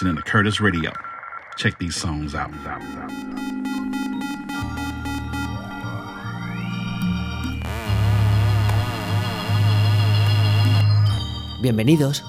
Curtis 0.00 0.58
Radio. 0.58 0.90
Check 1.56 1.76
these 1.78 1.94
songs 1.94 2.34
out. 2.34 2.50
Bienvenidos. 11.60 12.24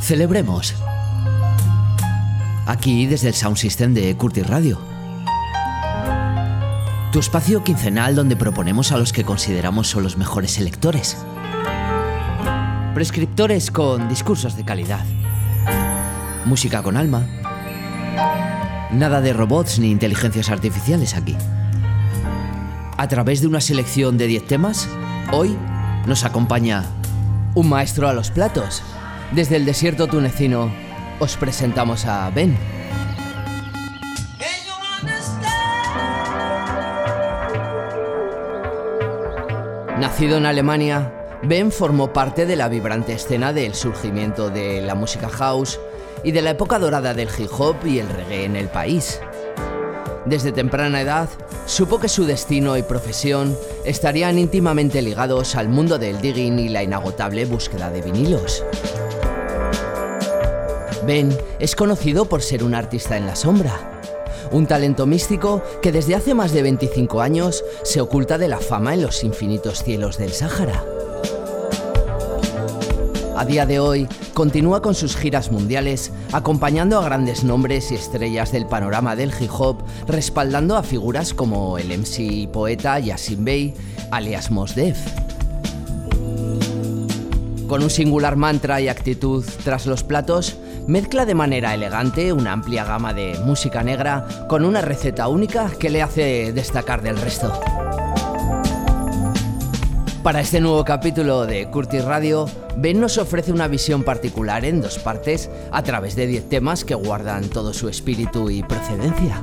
Celebremos. 0.00 0.74
Aquí 2.66 3.06
desde 3.06 3.28
el 3.28 3.34
Sound 3.34 3.56
System 3.56 3.94
de 3.94 4.16
Curtis 4.16 4.46
Radio. 4.46 4.78
Tu 7.10 7.18
espacio 7.18 7.64
quincenal 7.64 8.14
donde 8.14 8.36
proponemos 8.36 8.92
a 8.92 8.96
los 8.96 9.12
que 9.12 9.24
consideramos 9.24 9.88
son 9.88 10.04
los 10.04 10.16
mejores 10.16 10.52
selectores. 10.52 11.16
Prescriptores 12.94 13.72
con 13.72 14.08
discursos 14.08 14.56
de 14.56 14.64
calidad. 14.64 15.04
Música 16.46 16.80
con 16.80 16.96
alma. 16.96 17.26
Nada 18.92 19.20
de 19.20 19.32
robots 19.32 19.80
ni 19.80 19.90
inteligencias 19.90 20.48
artificiales 20.48 21.16
aquí. 21.16 21.36
A 22.96 23.08
través 23.08 23.40
de 23.40 23.48
una 23.48 23.60
selección 23.60 24.16
de 24.16 24.28
10 24.28 24.46
temas, 24.46 24.88
hoy 25.32 25.56
nos 26.06 26.24
acompaña 26.24 26.84
un 27.56 27.68
maestro 27.68 28.08
a 28.08 28.12
los 28.12 28.30
platos. 28.30 28.84
Desde 29.32 29.56
el 29.56 29.64
desierto 29.64 30.06
tunecino 30.06 30.70
os 31.18 31.36
presentamos 31.36 32.06
a 32.06 32.30
Ben. 32.30 32.56
Nacido 39.98 40.36
en 40.36 40.46
Alemania, 40.46 41.12
Ben 41.42 41.72
formó 41.72 42.12
parte 42.12 42.46
de 42.46 42.54
la 42.54 42.68
vibrante 42.68 43.14
escena 43.14 43.52
del 43.52 43.74
surgimiento 43.74 44.48
de 44.48 44.80
la 44.80 44.94
música 44.94 45.28
house 45.28 45.80
y 46.22 46.32
de 46.32 46.42
la 46.42 46.50
época 46.50 46.78
dorada 46.78 47.14
del 47.14 47.28
hip 47.36 47.50
hop 47.58 47.76
y 47.84 47.98
el 47.98 48.08
reggae 48.08 48.44
en 48.44 48.56
el 48.56 48.68
país. 48.68 49.20
Desde 50.26 50.50
temprana 50.50 51.00
edad, 51.00 51.28
supo 51.66 52.00
que 52.00 52.08
su 52.08 52.24
destino 52.24 52.76
y 52.76 52.82
profesión 52.82 53.56
estarían 53.84 54.38
íntimamente 54.38 55.00
ligados 55.00 55.54
al 55.54 55.68
mundo 55.68 55.98
del 55.98 56.20
digging 56.20 56.58
y 56.58 56.68
la 56.68 56.82
inagotable 56.82 57.44
búsqueda 57.44 57.90
de 57.90 58.02
vinilos. 58.02 58.64
Ben 61.06 61.36
es 61.60 61.76
conocido 61.76 62.24
por 62.24 62.42
ser 62.42 62.64
un 62.64 62.74
artista 62.74 63.16
en 63.16 63.26
la 63.26 63.36
sombra, 63.36 64.00
un 64.50 64.66
talento 64.66 65.06
místico 65.06 65.62
que 65.80 65.92
desde 65.92 66.16
hace 66.16 66.34
más 66.34 66.52
de 66.52 66.62
25 66.62 67.20
años 67.20 67.64
se 67.84 68.00
oculta 68.00 68.38
de 68.38 68.48
la 68.48 68.58
fama 68.58 68.94
en 68.94 69.02
los 69.02 69.22
infinitos 69.22 69.84
cielos 69.84 70.18
del 70.18 70.32
Sáhara. 70.32 70.95
A 73.36 73.44
día 73.44 73.66
de 73.66 73.78
hoy, 73.78 74.08
continúa 74.32 74.80
con 74.80 74.94
sus 74.94 75.14
giras 75.14 75.52
mundiales, 75.52 76.10
acompañando 76.32 76.98
a 76.98 77.04
grandes 77.04 77.44
nombres 77.44 77.92
y 77.92 77.94
estrellas 77.94 78.50
del 78.50 78.64
panorama 78.64 79.14
del 79.14 79.30
hip 79.38 79.50
hop, 79.58 79.82
respaldando 80.06 80.74
a 80.74 80.82
figuras 80.82 81.34
como 81.34 81.76
el 81.76 81.92
MC 81.98 82.20
y 82.20 82.46
poeta 82.46 82.98
Yasin 82.98 83.44
Bey, 83.44 83.74
alias 84.10 84.50
Mos 84.50 84.74
Def. 84.74 84.96
Con 87.68 87.82
un 87.82 87.90
singular 87.90 88.36
mantra 88.36 88.80
y 88.80 88.88
actitud 88.88 89.44
tras 89.64 89.84
los 89.84 90.02
platos, 90.02 90.56
mezcla 90.86 91.26
de 91.26 91.34
manera 91.34 91.74
elegante 91.74 92.32
una 92.32 92.52
amplia 92.52 92.84
gama 92.84 93.12
de 93.12 93.38
música 93.44 93.82
negra 93.82 94.46
con 94.48 94.64
una 94.64 94.80
receta 94.80 95.28
única 95.28 95.70
que 95.78 95.90
le 95.90 96.00
hace 96.00 96.54
destacar 96.54 97.02
del 97.02 97.20
resto. 97.20 97.52
Para 100.26 100.40
este 100.40 100.60
nuevo 100.60 100.84
capítulo 100.84 101.46
de 101.46 101.68
Curtis 101.70 102.04
Radio, 102.04 102.46
Ben 102.76 102.98
nos 102.98 103.16
ofrece 103.16 103.52
una 103.52 103.68
visión 103.68 104.02
particular 104.02 104.64
en 104.64 104.80
dos 104.80 104.98
partes 104.98 105.48
a 105.70 105.84
través 105.84 106.16
de 106.16 106.26
10 106.26 106.48
temas 106.48 106.84
que 106.84 106.96
guardan 106.96 107.48
todo 107.48 107.72
su 107.72 107.88
espíritu 107.88 108.50
y 108.50 108.64
procedencia. 108.64 109.40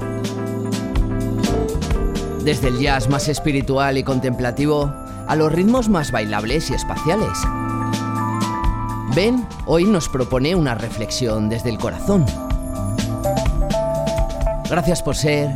Desde 2.43 2.67
el 2.67 2.79
jazz 2.79 3.07
más 3.07 3.29
espiritual 3.29 3.97
y 3.97 4.03
contemplativo 4.03 4.93
a 5.25 5.37
los 5.37 5.53
ritmos 5.53 5.87
más 5.87 6.11
bailables 6.11 6.69
y 6.69 6.73
espaciales. 6.73 7.37
Ben 9.15 9.47
hoy 9.65 9.85
nos 9.85 10.09
propone 10.09 10.53
una 10.53 10.75
reflexión 10.75 11.47
desde 11.47 11.69
el 11.69 11.77
corazón. 11.77 12.25
Gracias 14.69 15.01
por 15.01 15.15
ser. 15.15 15.49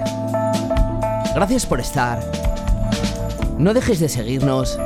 Gracias 1.36 1.66
por 1.66 1.82
estar. 1.82 2.24
No 3.58 3.74
dejes 3.74 4.00
de 4.00 4.08
seguirnos 4.08 4.80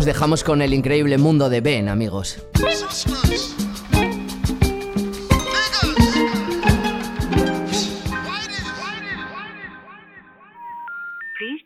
os 0.00 0.06
dejamos 0.06 0.42
con 0.42 0.62
el 0.62 0.72
increíble 0.72 1.18
mundo 1.18 1.50
de 1.50 1.60
Ben, 1.60 1.90
amigos. 1.90 2.42
Please 2.54 2.86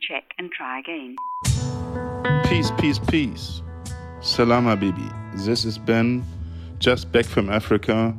check 0.00 0.24
and 0.36 0.50
try 0.50 0.80
again. 0.80 1.14
Peace, 2.48 2.72
peace, 2.76 2.98
peace. 3.06 3.62
Salam, 4.20 4.64
Habibi. 4.64 5.08
This 5.46 5.64
is 5.64 5.78
Ben, 5.78 6.24
just 6.80 7.12
back 7.12 7.26
from 7.26 7.48
Africa, 7.48 8.12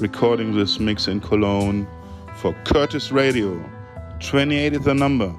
recording 0.00 0.56
this 0.56 0.80
mix 0.80 1.06
in 1.06 1.20
Cologne 1.20 1.86
for 2.38 2.52
Curtis 2.64 3.12
Radio. 3.12 3.64
28 4.18 4.72
is 4.72 4.80
the 4.80 4.94
number. 4.94 5.32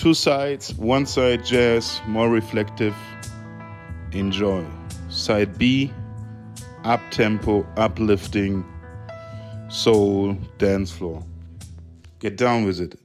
Two 0.00 0.14
sides, 0.14 0.72
one 0.76 1.04
side 1.04 1.44
jazz, 1.44 2.00
more 2.06 2.30
reflective. 2.30 2.96
Enjoy. 4.12 4.64
Side 5.10 5.58
B, 5.58 5.92
up 6.84 7.02
tempo, 7.10 7.66
uplifting, 7.76 8.64
soul, 9.68 10.38
dance 10.56 10.90
floor. 10.90 11.22
Get 12.18 12.38
down 12.38 12.64
with 12.64 12.80
it. 12.80 12.98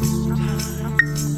Sometimes. 0.00 1.37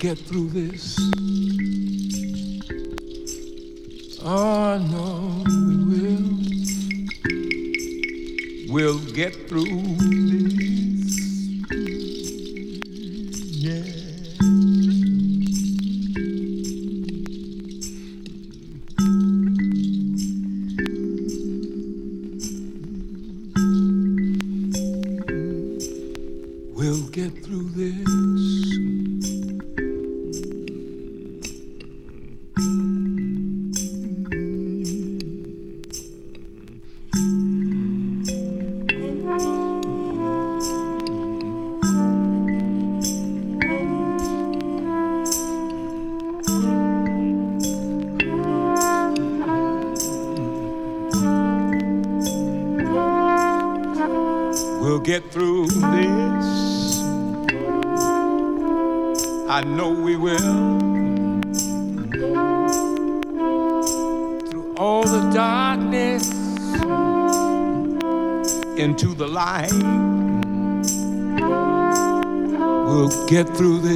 get 0.00 0.18
through 0.18 0.48
this. 0.48 0.98
Oh 4.22 4.78
no, 4.90 5.44
we 5.46 5.76
will. 5.90 6.24
We'll 8.72 8.98
get 9.12 9.46
through 9.46 9.66
this. 9.66 10.59
get 73.44 73.56
through 73.56 73.78
this. 73.78 73.89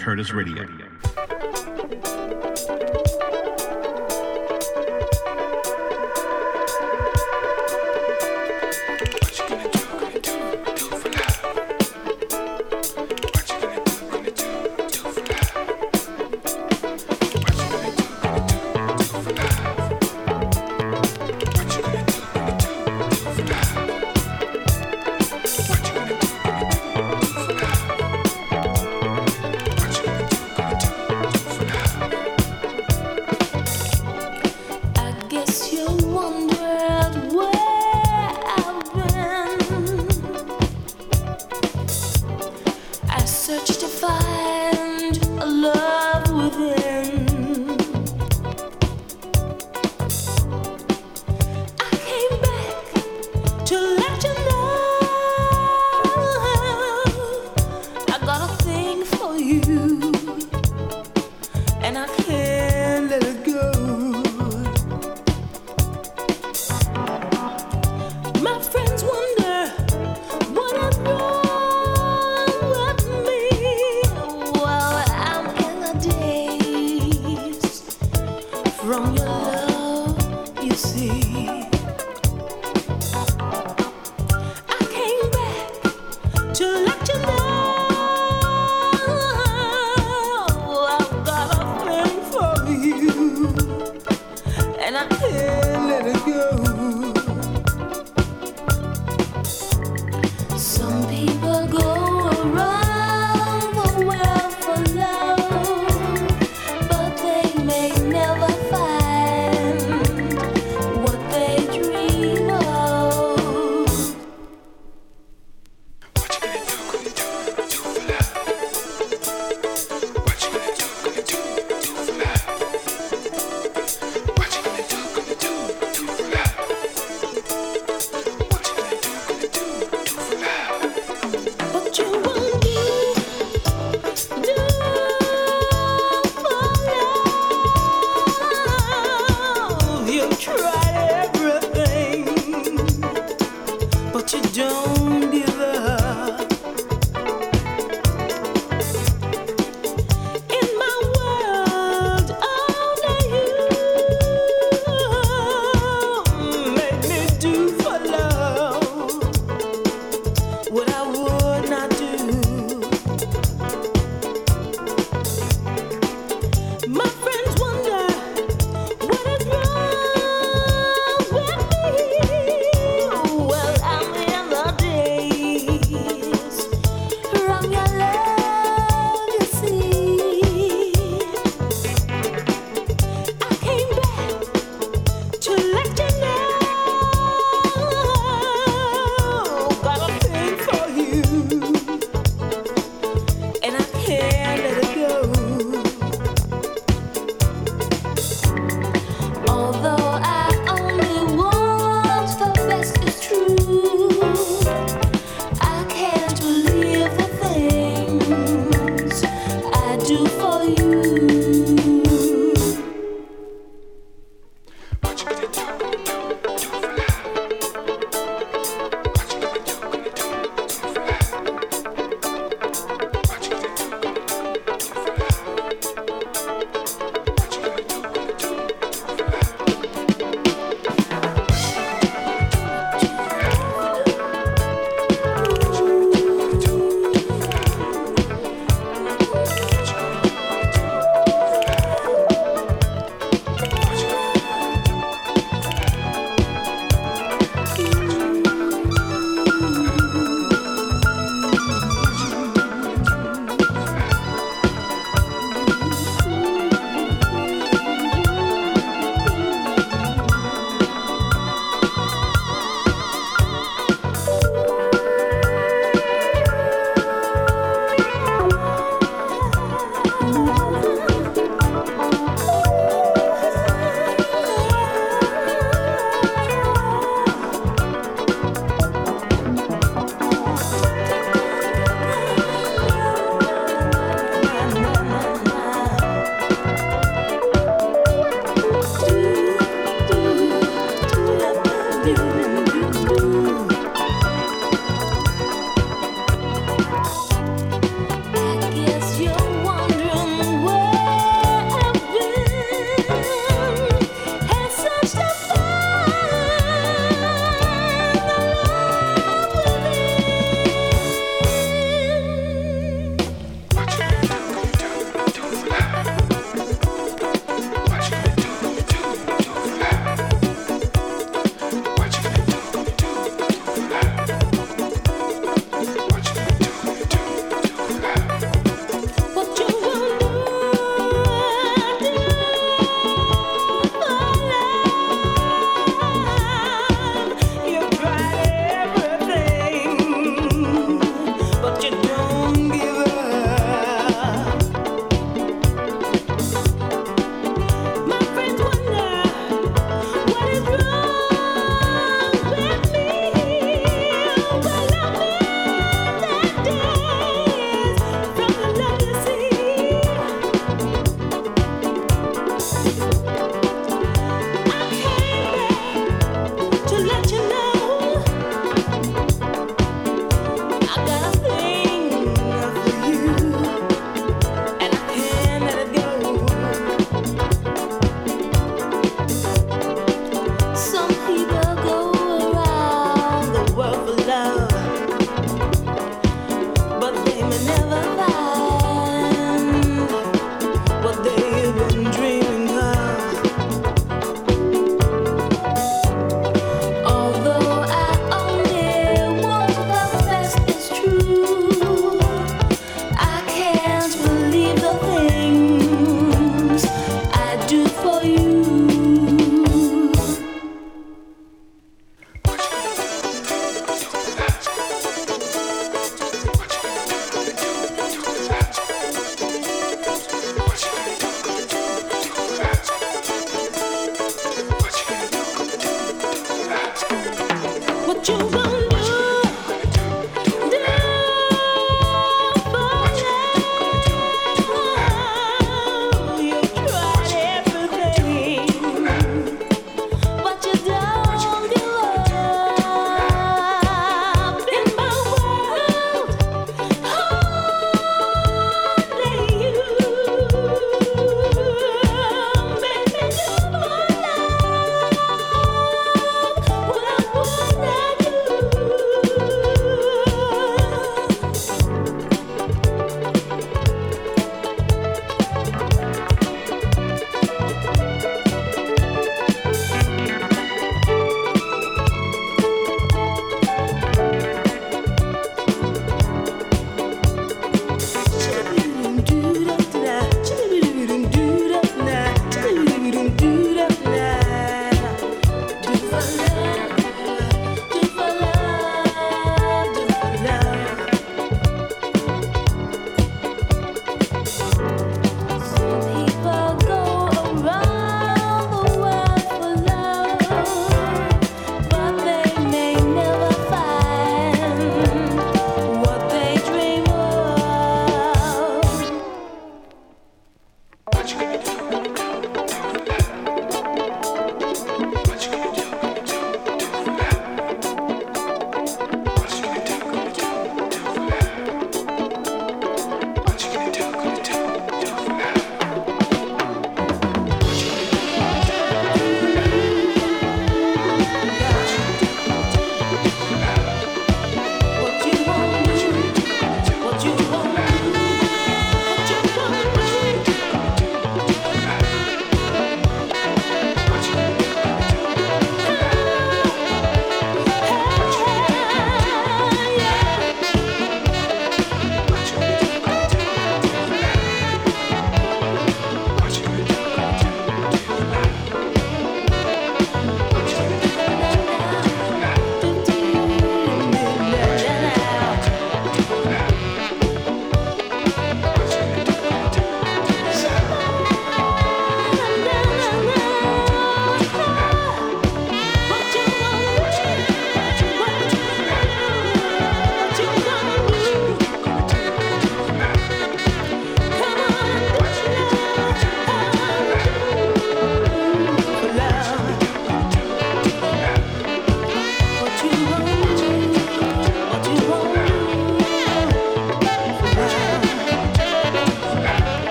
Curtis 0.00 0.32
Radio. 0.32 0.69